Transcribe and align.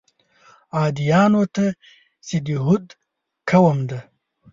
عادیانو 0.77 1.43
ته 1.55 1.65
چې 2.27 2.37
د 2.45 2.47
هود 2.63 2.85
قوم 3.49 3.77
دی. 3.89 3.99